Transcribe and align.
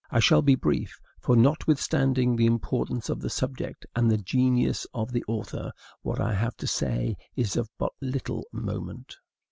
I 0.09 0.19
shall 0.19 0.41
be 0.41 0.55
brief; 0.55 0.99
for, 1.19 1.35
notwithstanding 1.35 2.35
the 2.35 2.47
importance 2.47 3.07
of 3.07 3.21
the 3.21 3.29
subject 3.29 3.85
and 3.95 4.09
the 4.09 4.17
genius 4.17 4.87
of 4.95 5.11
the 5.11 5.23
author, 5.27 5.71
what 6.01 6.19
I 6.19 6.33
have 6.33 6.57
to 6.57 6.65
say 6.65 7.17
is 7.35 7.55
of 7.55 7.69
but 7.77 7.91
little 8.01 8.47
moment. 8.51 9.17